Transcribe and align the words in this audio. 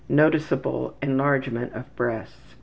Noticeable 0.09 0.95
enlargement 1.03 1.73
of 1.73 1.95
breasts. 1.95 2.55